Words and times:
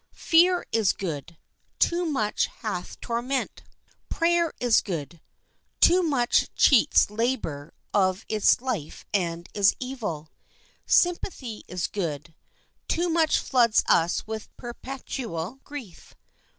Fear 0.17 0.65
is 0.71 0.93
good; 0.93 1.37
too 1.77 2.07
much 2.07 2.47
hath 2.47 2.99
torment. 3.01 3.61
Prayer 4.09 4.51
is 4.59 4.81
good; 4.81 5.21
too 5.79 6.01
much 6.01 6.51
cheats 6.55 7.11
labor 7.11 7.75
of 7.93 8.25
its 8.27 8.61
life 8.61 9.05
and 9.13 9.47
is 9.53 9.75
evil. 9.79 10.29
Sympathy 10.87 11.63
is 11.67 11.85
good; 11.85 12.33
too 12.87 13.09
much 13.09 13.37
floods 13.37 13.83
us 13.87 14.25
with 14.25 14.49
perpetual 14.57 15.59
grief. 15.63 16.15